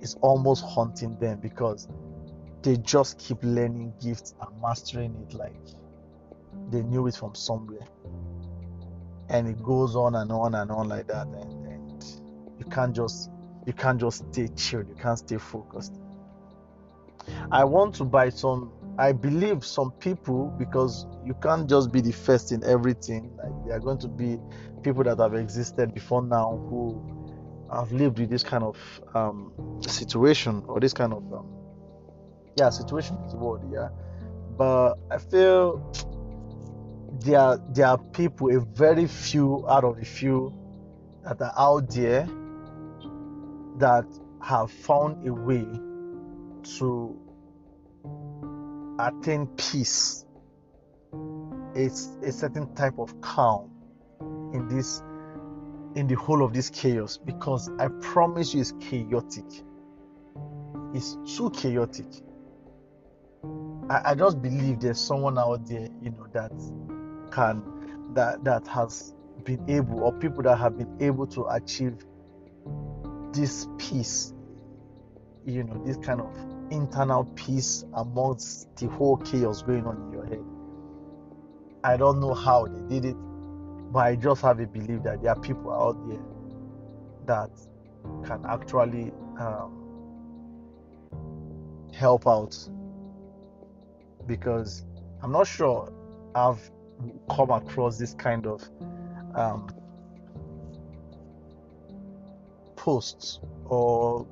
it's 0.00 0.14
almost 0.22 0.64
haunting 0.64 1.18
them 1.18 1.40
because 1.40 1.88
they 2.62 2.76
just 2.78 3.18
keep 3.18 3.38
learning 3.42 3.92
gifts 4.02 4.34
and 4.40 4.60
mastering 4.60 5.14
it. 5.28 5.34
Like 5.34 5.54
they 6.70 6.82
knew 6.82 7.06
it 7.06 7.16
from 7.16 7.34
somewhere. 7.34 7.86
And 9.28 9.48
it 9.48 9.62
goes 9.62 9.96
on 9.96 10.14
and 10.14 10.30
on 10.30 10.54
and 10.54 10.70
on 10.70 10.88
like 10.88 11.08
that. 11.08 11.26
And, 11.26 11.66
and 11.66 12.04
you 12.58 12.64
can't 12.66 12.94
just 12.94 13.30
you 13.66 13.72
can't 13.72 14.00
just 14.00 14.24
stay 14.32 14.48
chilled. 14.48 14.88
You 14.88 14.94
can't 14.94 15.18
stay 15.18 15.38
focused. 15.38 16.00
I 17.50 17.64
want 17.64 17.96
to 17.96 18.04
buy 18.04 18.28
some 18.28 18.70
I 18.98 19.12
believe 19.12 19.64
some 19.64 19.90
people, 19.92 20.54
because 20.58 21.06
you 21.24 21.34
can't 21.42 21.68
just 21.68 21.92
be 21.92 22.00
the 22.00 22.12
first 22.12 22.52
in 22.52 22.64
everything, 22.64 23.30
like 23.36 23.52
there 23.66 23.76
are 23.76 23.80
going 23.80 23.98
to 23.98 24.08
be 24.08 24.38
people 24.82 25.04
that 25.04 25.18
have 25.18 25.34
existed 25.34 25.92
before 25.92 26.22
now 26.22 26.56
who 26.70 27.16
have 27.72 27.92
lived 27.92 28.18
with 28.18 28.30
this 28.30 28.42
kind 28.42 28.64
of 28.64 28.76
um, 29.14 29.52
situation 29.80 30.62
or 30.66 30.80
this 30.80 30.92
kind 30.92 31.12
of 31.12 31.32
um, 31.32 31.46
yeah 32.56 32.70
situation 32.70 33.16
is 33.26 33.32
the 33.32 33.38
word 33.38 33.60
yeah. 33.72 33.88
But 34.56 34.94
i 35.10 35.18
feel 35.18 35.92
there 37.20 37.58
there 37.72 37.86
are 37.86 37.98
people 37.98 38.54
a 38.56 38.60
very 38.60 39.06
few 39.06 39.68
out 39.68 39.84
of 39.84 39.98
the 39.98 40.04
few 40.04 40.52
that 41.24 41.40
are 41.40 41.52
out 41.56 41.90
there 41.90 42.26
that 43.78 44.06
have 44.42 44.70
found 44.70 45.26
a 45.26 45.32
way 45.32 45.66
to 46.78 47.18
attain 48.98 49.46
peace 49.56 50.24
it's 51.74 52.08
a 52.22 52.32
certain 52.32 52.74
type 52.74 52.98
of 52.98 53.20
calm 53.20 53.70
in 54.54 54.68
this 54.68 55.02
in 55.94 56.06
the 56.06 56.14
whole 56.14 56.42
of 56.42 56.52
this 56.52 56.70
chaos 56.70 57.16
because 57.16 57.70
i 57.78 57.88
promise 58.00 58.54
you 58.54 58.60
it's 58.60 58.72
chaotic. 58.80 59.44
It's 60.94 61.16
too 61.36 61.50
chaotic. 61.50 62.06
I, 63.90 64.12
I 64.12 64.14
just 64.14 64.40
believe 64.40 64.80
there's 64.80 65.00
someone 65.00 65.36
out 65.38 65.66
there 65.66 65.88
you 66.00 66.10
know 66.10 66.26
that 66.32 66.52
can 67.30 67.62
that 68.14 68.42
that 68.44 68.66
has 68.68 69.14
been 69.44 69.68
able 69.68 70.00
or 70.04 70.12
people 70.12 70.42
that 70.44 70.56
have 70.56 70.78
been 70.78 70.96
able 71.00 71.26
to 71.26 71.44
achieve 71.46 72.04
this 73.32 73.68
peace 73.78 74.32
you 75.44 75.64
know 75.64 75.82
this 75.84 75.98
kind 75.98 76.20
of 76.20 76.34
internal 76.70 77.24
peace 77.36 77.84
amongst 77.94 78.74
the 78.76 78.88
whole 78.88 79.16
chaos 79.18 79.62
going 79.62 79.86
on 79.86 79.96
in 79.96 80.12
your 80.12 80.26
head. 80.26 80.44
I 81.84 81.96
don't 81.96 82.20
know 82.20 82.34
how 82.34 82.66
they 82.66 83.00
did 83.00 83.04
it, 83.04 83.16
but 83.92 84.00
I 84.00 84.16
just 84.16 84.42
have 84.42 84.60
a 84.60 84.66
belief 84.66 85.02
that 85.04 85.22
there 85.22 85.32
are 85.32 85.40
people 85.40 85.72
out 85.72 86.08
there 86.08 86.20
that 87.26 87.50
can 88.24 88.44
actually 88.46 89.12
um, 89.38 89.86
help 91.92 92.26
out 92.26 92.56
because 94.26 94.84
I'm 95.22 95.32
not 95.32 95.46
sure 95.46 95.92
I've 96.34 96.70
come 97.30 97.50
across 97.50 97.98
this 97.98 98.14
kind 98.14 98.46
of 98.46 98.62
um, 99.34 99.68
posts 102.76 103.40
or 103.66 104.26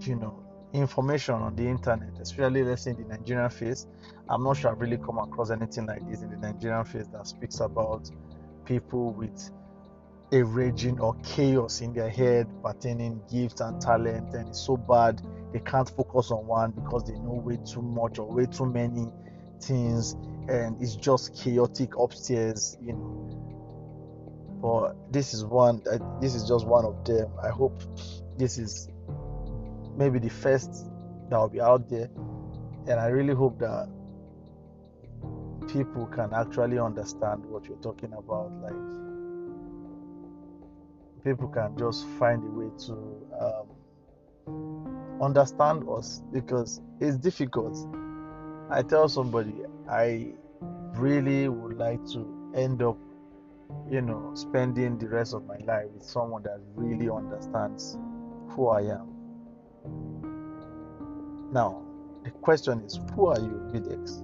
you 0.00 0.16
know 0.16 0.43
information 0.74 1.36
on 1.36 1.54
the 1.56 1.62
internet, 1.62 2.10
especially 2.20 2.64
let's 2.64 2.82
say 2.82 2.90
in 2.90 2.96
the 2.96 3.16
Nigerian 3.16 3.48
face. 3.48 3.86
I'm 4.28 4.42
not 4.42 4.56
sure 4.56 4.72
I've 4.72 4.80
really 4.80 4.98
come 4.98 5.18
across 5.18 5.50
anything 5.50 5.86
like 5.86 6.08
this 6.10 6.22
in 6.22 6.30
the 6.30 6.36
Nigerian 6.36 6.84
face 6.84 7.06
that 7.12 7.26
speaks 7.26 7.60
about 7.60 8.10
people 8.64 9.12
with 9.12 9.50
a 10.32 10.42
raging 10.42 10.98
or 10.98 11.14
chaos 11.22 11.80
in 11.80 11.92
their 11.94 12.08
head 12.08 12.48
pertaining 12.62 13.20
gifts 13.30 13.60
and 13.60 13.80
talent, 13.80 14.34
and 14.34 14.48
it's 14.48 14.60
so 14.60 14.76
bad 14.76 15.22
they 15.52 15.60
can't 15.60 15.88
focus 15.88 16.32
on 16.32 16.46
one 16.46 16.72
because 16.72 17.04
they 17.04 17.14
know 17.14 17.40
way 17.44 17.56
too 17.64 17.82
much 17.82 18.18
or 18.18 18.26
way 18.26 18.46
too 18.46 18.66
many 18.66 19.06
things, 19.60 20.14
and 20.48 20.80
it's 20.82 20.96
just 20.96 21.36
chaotic 21.36 21.96
upstairs, 21.96 22.76
you 22.82 22.94
know. 22.94 23.40
But 24.60 25.12
this 25.12 25.34
is 25.34 25.44
one. 25.44 25.82
Uh, 25.88 25.98
this 26.20 26.34
is 26.34 26.48
just 26.48 26.66
one 26.66 26.84
of 26.84 27.04
them. 27.04 27.30
I 27.42 27.50
hope 27.50 27.80
this 28.36 28.58
is 28.58 28.88
maybe 29.96 30.18
the 30.18 30.30
first 30.30 30.90
that 31.30 31.38
will 31.38 31.48
be 31.48 31.60
out 31.60 31.88
there, 31.88 32.10
and 32.86 33.00
I 33.00 33.06
really 33.08 33.34
hope 33.34 33.58
that 33.60 33.88
people 35.68 36.06
can 36.06 36.32
actually 36.34 36.78
understand 36.78 37.44
what 37.46 37.66
you're 37.66 37.78
talking 37.78 38.12
about. 38.12 38.52
Like 38.62 38.74
people 41.24 41.48
can 41.48 41.76
just 41.78 42.06
find 42.18 42.42
a 42.42 42.50
way 42.50 42.70
to 42.86 43.66
um, 44.46 45.20
understand 45.22 45.88
us 45.88 46.22
because 46.32 46.80
it's 47.00 47.16
difficult. 47.16 47.76
I 48.70 48.82
tell 48.82 49.08
somebody 49.08 49.54
I 49.88 50.32
really 50.94 51.48
would 51.48 51.76
like 51.78 52.04
to 52.12 52.52
end 52.54 52.82
up, 52.82 52.96
you 53.90 54.00
know, 54.00 54.32
spending 54.34 54.98
the 54.98 55.08
rest 55.08 55.34
of 55.34 55.46
my 55.46 55.56
life 55.58 55.86
with 55.92 56.04
someone 56.04 56.42
that 56.42 56.60
really 56.74 57.08
understands 57.08 57.98
who 58.50 58.68
I 58.68 58.82
am. 58.82 59.13
Now, 61.54 61.82
the 62.24 62.32
question 62.32 62.80
is, 62.80 62.98
who 63.14 63.26
are 63.26 63.38
you, 63.38 63.70
Videx? 63.72 64.20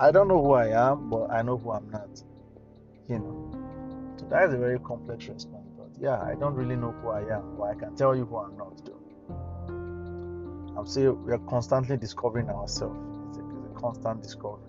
I 0.00 0.10
don't 0.10 0.26
know 0.26 0.42
who 0.42 0.52
I 0.52 0.68
am, 0.68 1.10
but 1.10 1.30
I 1.30 1.42
know 1.42 1.58
who 1.58 1.72
I'm 1.72 1.90
not. 1.90 2.08
You 3.08 3.18
know, 3.18 4.14
so 4.16 4.24
that 4.30 4.48
is 4.48 4.54
a 4.54 4.56
very 4.56 4.78
complex 4.78 5.26
response. 5.28 5.66
But 5.76 5.90
yeah, 6.00 6.18
I 6.22 6.34
don't 6.34 6.54
really 6.54 6.76
know 6.76 6.92
who 6.92 7.10
I 7.10 7.20
am, 7.36 7.56
but 7.58 7.64
I 7.64 7.74
can 7.74 7.94
tell 7.94 8.16
you 8.16 8.24
who 8.24 8.38
I'm 8.38 8.56
not. 8.56 8.82
Though 8.86 8.96
I'm 10.78 10.86
saying 10.86 11.22
we 11.26 11.32
are 11.32 11.38
constantly 11.50 11.98
discovering 11.98 12.48
ourselves. 12.48 12.96
It's 13.28 13.38
a, 13.38 13.42
it's 13.42 13.76
a 13.76 13.78
constant 13.78 14.22
discovery. 14.22 14.62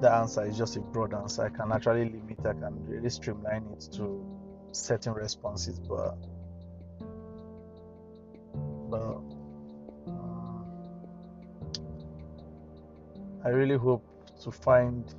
The 0.00 0.10
answer 0.10 0.44
is 0.44 0.58
just 0.58 0.76
a 0.76 0.80
broad 0.80 1.14
answer. 1.14 1.44
I 1.44 1.50
can 1.50 1.70
actually 1.70 2.06
limit. 2.06 2.40
I 2.40 2.54
can 2.54 2.84
really 2.88 3.10
streamline 3.10 3.68
it 3.72 3.92
to 3.92 4.26
certain 4.72 5.12
responses, 5.12 5.78
but 5.78 6.16
but 8.88 9.20
I 13.46 13.50
really 13.50 13.76
hope 13.76 14.04
to 14.42 14.50
find 14.50 15.14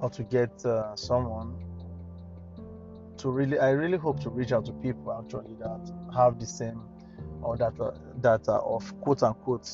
or 0.00 0.08
to 0.08 0.22
get 0.22 0.64
uh, 0.64 0.96
someone 0.96 1.54
to 3.18 3.30
really 3.30 3.58
I 3.58 3.72
really 3.72 3.98
hope 3.98 4.20
to 4.20 4.30
reach 4.30 4.52
out 4.52 4.64
to 4.64 4.72
people 4.72 5.12
actually 5.12 5.54
that 5.60 5.92
have 6.16 6.40
the 6.40 6.46
same 6.46 6.80
or 7.42 7.58
that 7.58 7.74
that 8.22 8.48
are 8.48 8.62
of 8.62 9.00
quote 9.02 9.22
unquote 9.22 9.68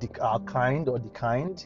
the 0.00 0.08
are 0.20 0.40
kind 0.40 0.88
or 0.88 0.98
the 0.98 1.10
kind. 1.10 1.64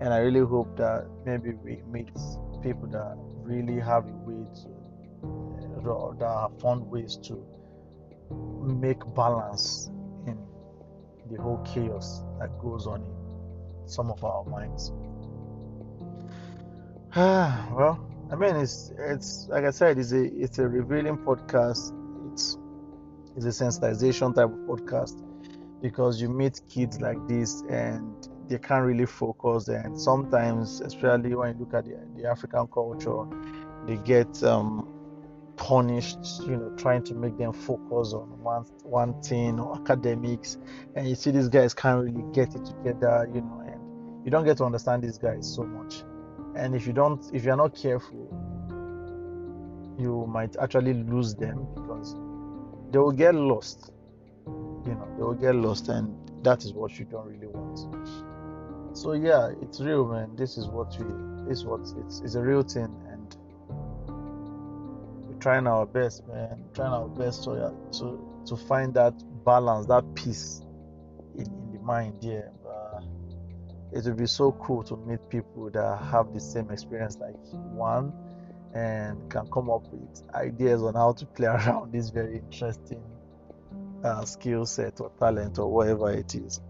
And 0.00 0.14
I 0.14 0.18
really 0.18 0.46
hope 0.46 0.76
that 0.76 1.08
maybe 1.24 1.54
we 1.64 1.82
meet 1.90 2.16
people 2.62 2.86
that 2.92 3.16
really 3.42 3.80
have 3.80 4.06
a 4.06 4.18
way 4.24 4.46
to 4.62 5.90
uh, 5.90 6.14
that 6.20 6.28
have 6.42 6.60
found 6.60 6.88
ways 6.88 7.16
to 7.24 7.44
make 8.62 9.00
balance 9.16 9.90
the 11.30 11.40
whole 11.40 11.58
chaos 11.58 12.22
that 12.38 12.58
goes 12.58 12.86
on 12.86 13.02
in 13.02 13.88
some 13.88 14.10
of 14.10 14.22
our 14.24 14.44
minds. 14.44 14.92
well, 17.16 17.98
I 18.30 18.36
mean, 18.36 18.56
it's 18.56 18.92
it's 18.98 19.46
like 19.48 19.64
I 19.64 19.70
said, 19.70 19.98
it's 19.98 20.12
a 20.12 20.24
it's 20.24 20.58
a 20.58 20.68
revealing 20.68 21.16
podcast. 21.18 21.92
It's 22.32 22.58
it's 23.36 23.46
a 23.46 23.64
sensitization 23.64 24.34
type 24.34 24.50
of 24.50 24.58
podcast 24.66 25.22
because 25.82 26.20
you 26.20 26.28
meet 26.28 26.60
kids 26.68 27.00
like 27.00 27.18
this 27.28 27.62
and 27.70 28.28
they 28.48 28.58
can't 28.58 28.84
really 28.84 29.06
focus. 29.06 29.68
And 29.68 29.98
sometimes, 29.98 30.80
especially 30.80 31.34
when 31.34 31.54
you 31.54 31.60
look 31.60 31.74
at 31.74 31.84
the, 31.84 31.98
the 32.16 32.28
African 32.28 32.66
culture, 32.68 33.24
they 33.86 33.96
get 33.96 34.42
um, 34.42 34.88
punished, 35.56 36.18
you 36.42 36.56
know, 36.56 36.70
trying 36.76 37.02
to 37.04 37.14
make 37.14 37.36
them 37.38 37.52
focus 37.52 38.12
on 38.12 38.40
one 38.42 38.62
one 38.82 39.20
thing 39.22 39.58
or 39.58 39.76
academics, 39.76 40.58
and 40.94 41.08
you 41.08 41.14
see 41.14 41.30
these 41.30 41.48
guys 41.48 41.74
can't 41.74 42.04
really 42.04 42.24
get 42.32 42.54
it 42.54 42.64
together, 42.64 43.28
you 43.34 43.40
know, 43.40 43.62
and 43.66 44.24
you 44.24 44.30
don't 44.30 44.44
get 44.44 44.58
to 44.58 44.64
understand 44.64 45.02
these 45.02 45.18
guys 45.18 45.52
so 45.52 45.64
much. 45.64 46.02
And 46.54 46.74
if 46.74 46.86
you 46.86 46.92
don't, 46.92 47.24
if 47.34 47.44
you're 47.44 47.56
not 47.56 47.74
careful, 47.74 48.28
you 49.98 50.26
might 50.28 50.56
actually 50.56 50.94
lose 50.94 51.34
them 51.34 51.66
because 51.74 52.14
they 52.90 52.98
will 52.98 53.12
get 53.12 53.34
lost. 53.34 53.92
You 54.46 54.94
know, 54.94 55.08
they 55.16 55.22
will 55.22 55.34
get 55.34 55.54
lost, 55.54 55.88
and 55.88 56.14
that 56.44 56.64
is 56.64 56.72
what 56.72 56.98
you 56.98 57.04
don't 57.06 57.26
really 57.26 57.48
want. 57.48 58.96
So 58.96 59.12
yeah, 59.12 59.50
it's 59.60 59.80
real, 59.80 60.06
man. 60.06 60.36
This 60.36 60.56
is 60.56 60.68
what 60.68 60.96
we. 60.98 61.06
This 61.48 61.58
is 61.58 61.64
what 61.64 61.80
it's. 61.80 62.20
It's 62.20 62.34
a 62.34 62.40
real 62.40 62.62
thing, 62.62 62.94
trying 65.46 65.68
our 65.68 65.86
best, 65.86 66.26
man. 66.26 66.64
Trying 66.74 66.92
our 66.92 67.06
best 67.06 67.44
to 67.44 67.72
to 67.92 68.42
to 68.46 68.56
find 68.56 68.92
that 68.94 69.14
balance, 69.44 69.86
that 69.86 70.02
peace 70.16 70.62
in, 71.36 71.46
in 71.46 71.72
the 71.72 71.78
mind. 71.78 72.18
Yeah, 72.20 72.48
it 73.92 74.04
would 74.04 74.16
be 74.16 74.26
so 74.26 74.50
cool 74.60 74.82
to 74.82 74.96
meet 74.96 75.20
people 75.30 75.70
that 75.70 75.98
have 76.10 76.34
the 76.34 76.40
same 76.40 76.68
experience 76.72 77.18
like 77.20 77.36
one 77.72 78.12
and 78.74 79.30
can 79.30 79.46
come 79.52 79.70
up 79.70 79.86
with 79.92 80.20
ideas 80.34 80.82
on 80.82 80.94
how 80.94 81.12
to 81.12 81.24
play 81.24 81.46
around 81.56 81.92
this 81.92 82.10
very 82.10 82.38
interesting 82.38 83.04
uh, 84.02 84.24
skill 84.24 84.66
set 84.66 85.00
or 85.00 85.12
talent 85.20 85.60
or 85.60 85.70
whatever 85.70 86.10
it 86.10 86.34
is. 86.34 86.60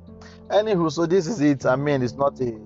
Anywho, 0.49 0.93
so 0.93 1.07
this 1.07 1.27
is 1.27 1.41
it. 1.41 1.65
I 1.65 1.77
mean, 1.77 2.03
it's 2.03 2.13
not 2.13 2.39
a, 2.43 2.61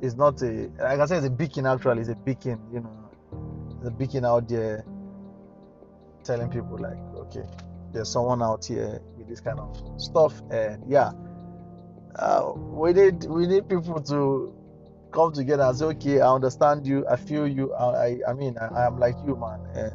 it's 0.00 0.14
not 0.14 0.40
a, 0.40 0.70
like 0.78 1.00
I 1.00 1.04
said, 1.04 1.18
it's 1.18 1.26
a 1.26 1.30
beacon. 1.30 1.66
Actually, 1.66 2.00
it's 2.00 2.08
a 2.08 2.16
beacon. 2.16 2.58
You 2.72 2.80
know, 2.80 3.01
the 3.82 3.90
beacon 3.90 4.24
out 4.24 4.48
there 4.48 4.84
telling 6.24 6.48
people 6.48 6.78
like 6.78 6.98
okay 7.16 7.44
there's 7.92 8.10
someone 8.10 8.42
out 8.42 8.64
here 8.64 9.00
with 9.16 9.28
this 9.28 9.40
kind 9.40 9.58
of 9.58 9.76
stuff. 9.98 10.40
And 10.50 10.82
yeah 10.88 11.12
uh, 12.16 12.52
we 12.54 12.92
need 12.92 13.24
we 13.24 13.46
need 13.46 13.68
people 13.68 14.00
to 14.02 14.54
come 15.12 15.32
together 15.32 15.64
and 15.64 15.76
say 15.76 15.84
okay 15.84 16.20
i 16.20 16.28
understand 16.28 16.86
you. 16.86 17.06
I 17.06 17.16
feel 17.16 17.46
you. 17.46 17.74
I 17.74 18.18
i 18.28 18.32
mean 18.32 18.56
i, 18.58 18.66
I 18.66 18.86
am 18.86 18.98
like 18.98 19.16
you 19.26 19.36
man. 19.36 19.60
And 19.74 19.92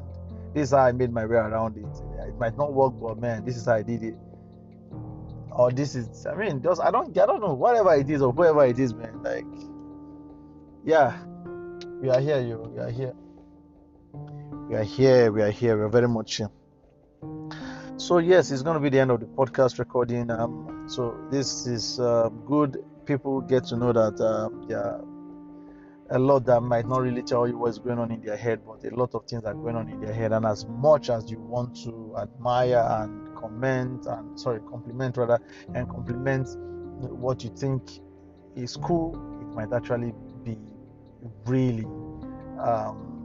this 0.54 0.70
is 0.70 0.72
how 0.72 0.80
i 0.80 0.92
made 0.92 1.12
my 1.12 1.26
way 1.26 1.38
around 1.38 1.78
it. 1.78 2.28
It 2.28 2.38
might 2.38 2.58
not 2.58 2.74
work 2.74 2.94
but 3.02 3.20
man 3.20 3.46
this 3.46 3.58
is 3.58 3.66
how 3.66 3.76
i 3.76 3.82
did 3.82 4.04
it. 4.04 4.18
Or 5.52 5.72
this 5.72 5.96
is 5.96 6.26
i 6.26 6.36
mean 6.36 6.62
just 6.62 6.82
i 6.82 6.92
don't 6.92 7.18
i 7.18 7.26
don't 7.26 7.42
know. 7.42 7.54
Whatever 7.54 7.96
it 7.96 8.10
is 8.10 8.22
or 8.22 8.32
whoever 8.32 8.66
it 8.66 8.80
is 8.80 8.94
man 8.94 9.24
like 9.24 9.46
yeah 10.86 11.18
we 12.02 12.10
are 12.10 12.20
here 12.20 12.40
you 12.40 12.58
we 12.74 12.80
are 12.80 12.92
here 12.92 13.14
we 14.68 14.76
are 14.76 14.84
here, 14.84 15.32
we 15.32 15.42
are 15.42 15.50
here, 15.50 15.78
we're 15.78 15.88
very 15.88 16.10
much 16.10 16.38
here. 16.38 16.50
So, 17.96 18.18
yes, 18.18 18.52
it's 18.52 18.62
going 18.62 18.76
to 18.76 18.80
be 18.82 18.90
the 18.90 19.00
end 19.00 19.12
of 19.12 19.22
the 19.22 19.26
podcast 19.26 19.80
recording. 19.80 20.30
Um, 20.30 20.86
so, 20.88 21.18
this 21.32 21.66
is 21.66 22.00
uh, 22.00 22.30
good. 22.46 22.84
People 23.06 23.42
get 23.42 23.64
to 23.66 23.78
know 23.78 23.94
that 23.94 24.20
uh, 24.20 24.50
yeah, 24.68 25.00
a 26.10 26.20
lot 26.20 26.46
that 26.46 26.62
might 26.62 26.86
not 26.86 27.02
really 27.02 27.24
tell 27.24 27.48
you 27.48 27.58
what's 27.58 27.78
going 27.78 27.98
on 27.98 28.12
in 28.12 28.22
their 28.22 28.36
head, 28.36 28.60
but 28.68 28.84
a 28.84 28.94
lot 28.94 29.16
of 29.16 29.26
things 29.26 29.46
are 29.46 29.54
going 29.54 29.78
on 29.78 29.90
in 29.90 30.02
their 30.02 30.14
head. 30.14 30.34
And 30.34 30.46
as 30.46 30.66
much 30.68 31.10
as 31.10 31.32
you 31.32 31.40
want 31.40 31.76
to 31.84 32.16
admire 32.22 32.86
and 33.02 33.36
comment 33.38 34.06
and 34.06 34.38
sorry, 34.40 34.60
compliment 34.70 35.16
rather, 35.16 35.40
and 35.74 35.90
compliment 35.90 36.50
what 37.00 37.42
you 37.42 37.50
think 37.56 37.84
is 38.56 38.76
cool, 38.76 39.16
it 39.42 39.56
might 39.56 39.72
actually 39.74 40.14
be 40.44 40.58
really 41.46 41.86
um, 42.60 43.18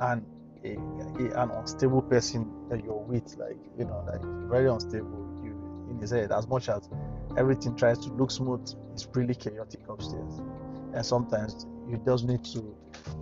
and 0.00 0.26
a, 0.64 0.74
a, 0.74 1.42
an 1.42 1.50
unstable 1.50 2.02
person 2.02 2.68
that 2.68 2.84
you're 2.84 2.94
with, 2.94 3.36
like 3.36 3.56
you 3.78 3.84
know, 3.84 4.04
like 4.06 4.22
very 4.48 4.68
unstable 4.68 5.40
you 5.42 5.86
in 5.90 5.98
his 5.98 6.10
head. 6.10 6.32
As 6.32 6.46
much 6.46 6.68
as 6.68 6.88
everything 7.36 7.76
tries 7.76 7.98
to 8.00 8.12
look 8.12 8.30
smooth, 8.30 8.72
it's 8.92 9.06
really 9.14 9.34
chaotic 9.34 9.80
upstairs. 9.88 10.40
And 10.94 11.04
sometimes 11.04 11.66
you 11.88 12.00
just 12.04 12.24
need 12.24 12.44
to, 12.44 12.76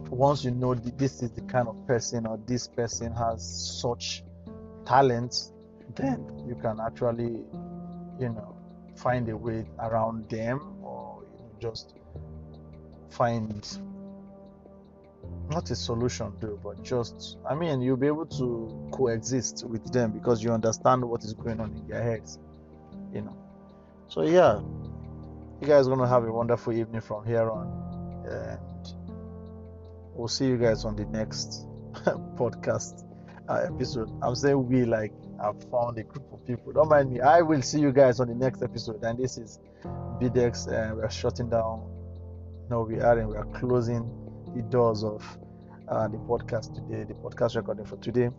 once 0.09 0.45
you 0.45 0.51
know 0.51 0.75
this 0.75 1.23
is 1.23 1.31
the 1.31 1.43
kind 1.43 1.69
of 1.69 1.87
person 1.87 2.27
or 2.27 2.39
this 2.47 2.67
person 2.67 3.13
has 3.13 3.81
such 3.81 4.23
talent, 4.85 5.53
then 5.95 6.45
you 6.49 6.55
can 6.57 6.81
actually, 6.81 7.45
you 8.19 8.29
know, 8.29 8.57
find 8.97 9.29
a 9.29 9.37
way 9.37 9.65
around 9.79 10.29
them 10.29 10.77
or 10.83 11.23
you 11.33 11.39
know, 11.39 11.51
just 11.61 11.95
find 13.09 13.79
not 15.51 15.71
a 15.71 15.77
solution 15.77 16.33
though, 16.41 16.59
but 16.63 16.83
just 16.83 17.39
I 17.49 17.55
mean 17.55 17.81
you'll 17.83 17.97
be 17.97 18.07
able 18.07 18.27
to 18.27 18.89
coexist 18.93 19.65
with 19.67 19.93
them 19.93 20.13
because 20.13 20.43
you 20.43 20.53
understand 20.53 21.05
what 21.05 21.25
is 21.25 21.35
going 21.35 21.61
on 21.61 21.77
in 21.77 21.89
their 21.89 22.03
heads, 22.03 22.39
you 23.13 23.23
know. 23.23 23.37
So 24.09 24.23
yeah, 24.23 24.61
you 25.61 25.67
guys 25.67 25.89
gonna 25.89 26.09
have 26.09 26.25
a 26.25 26.33
wonderful 26.33 26.73
evening 26.73 27.01
from 27.01 27.27
here 27.27 27.51
on, 27.51 27.67
and 28.29 28.95
we'll 30.15 30.29
see 30.29 30.47
you 30.47 30.57
guys 30.57 30.85
on 30.85 30.97
the 30.97 31.05
next 31.07 31.67
podcast 32.37 33.05
uh, 33.49 33.67
episode. 33.67 34.11
I'm 34.23 34.37
saying 34.37 34.69
we 34.69 34.85
like 34.85 35.13
I've 35.43 35.63
found 35.71 35.99
a 35.99 36.03
group 36.03 36.33
of 36.33 36.47
people. 36.47 36.73
Don't 36.73 36.89
mind 36.89 37.11
me. 37.11 37.21
I 37.21 37.41
will 37.41 37.63
see 37.63 37.81
you 37.81 37.93
guys 37.93 38.21
on 38.21 38.29
the 38.29 38.35
next 38.35 38.63
episode. 38.63 39.03
And 39.03 39.19
this 39.19 39.39
is 39.39 39.59
BDEX, 40.21 40.69
and 40.69 40.97
we're 40.97 41.11
shutting 41.11 41.49
down. 41.49 41.89
No, 42.69 42.83
we 42.83 43.01
are 43.01 43.19
and 43.19 43.29
we 43.29 43.37
are 43.37 43.47
closing 43.47 44.09
the 44.55 44.63
doors 44.63 45.05
of 45.05 45.25
uh, 45.89 46.09
the 46.09 46.19
podcast 46.19 46.75
today, 46.75 47.05
the 47.05 47.15
podcast 47.15 47.57
recording 47.57 47.85
for 47.85 47.97
today. 47.97 48.31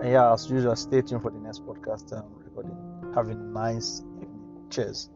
And 0.00 0.10
yeah, 0.10 0.32
as 0.32 0.48
usual, 0.50 0.76
stay 0.76 1.02
tuned 1.02 1.22
for 1.22 1.30
the 1.30 1.38
next 1.38 1.64
podcast 1.64 2.12
um, 2.16 2.26
recording. 2.44 2.76
Have 3.14 3.28
a 3.28 3.34
nice 3.34 4.02
evening. 4.20 4.66
Cheers. 4.70 5.10